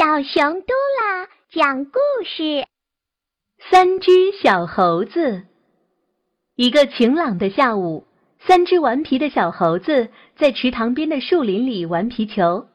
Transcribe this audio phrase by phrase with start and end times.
[0.00, 2.64] 小熊嘟啦讲故事：
[3.70, 5.42] 三只小猴子。
[6.56, 8.06] 一个晴朗的下午，
[8.38, 12.68] 三只顽皮的小猴子在池塘边的树林里玩皮球。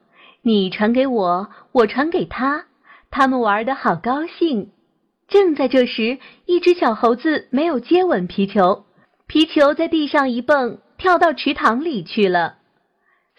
[0.43, 2.67] 你传给我，我传给他，
[3.09, 4.69] 他们玩的好高兴。
[5.27, 8.85] 正在这时，一只小猴子没有接稳皮球，
[9.25, 12.57] 皮球在地上一蹦，跳到池塘里去了。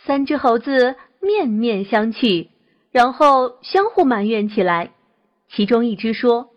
[0.05, 2.49] 三只猴子面面相觑。
[2.97, 4.95] 然后相互埋怨起来，
[5.51, 6.49] 其中一只说：“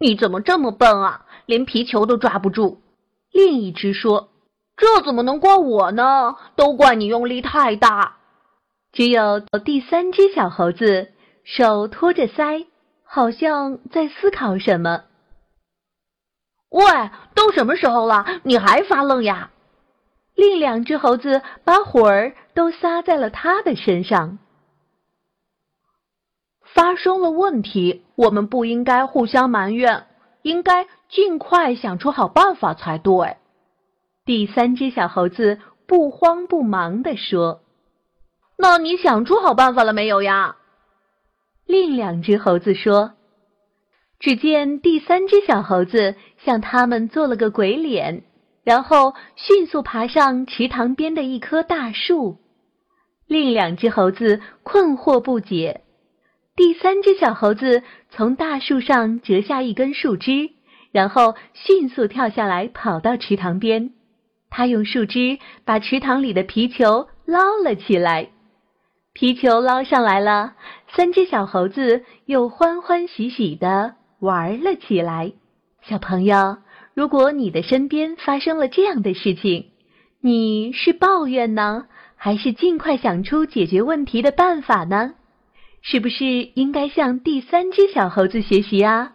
[0.00, 2.80] 你怎么这么笨啊，连皮球都抓不住？”
[3.30, 4.30] 另一只说
[4.74, 6.36] ：“这怎么能怪我呢？
[6.56, 8.16] 都怪你用力太大。”
[8.90, 11.12] 只有第三只小猴子
[11.44, 12.64] 手托着腮，
[13.04, 15.02] 好像在思考什么。
[16.70, 16.84] 喂，
[17.34, 19.50] 都什么时候了，你还发愣呀？
[20.34, 24.38] 另两只猴子把火儿都撒在了他的身上。
[26.80, 30.06] 发生了问题，我们不应该互相埋怨，
[30.40, 33.36] 应该尽快想出好办法才对。
[34.24, 37.60] 第三只小猴子不慌不忙地说
[38.56, 40.56] ：“那你想出好办法了没有呀？”
[41.68, 43.12] 另两只猴子说
[44.18, 48.24] ：“只见第三只小猴子向他们做了个鬼脸，
[48.64, 52.38] 然后迅速爬上池塘边的一棵大树。”
[53.28, 55.82] 另两只猴子困惑不解。
[56.60, 60.50] 第三只小猴子从大树上折下一根树枝，
[60.92, 63.92] 然后迅速跳下来，跑到池塘边。
[64.50, 68.28] 他用树枝把池塘里的皮球捞了起来。
[69.14, 70.52] 皮球捞上来了，
[70.88, 75.32] 三只小猴子又欢欢喜喜的玩了起来。
[75.80, 76.58] 小朋友，
[76.92, 79.70] 如果你的身边发生了这样的事情，
[80.20, 85.14] 你是抱怨呢，还是尽快想出解决问题的办法呢？
[85.82, 89.12] 是不是应该向第三只小猴子学习啊？